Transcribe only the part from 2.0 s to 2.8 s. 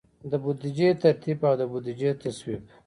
تصویب.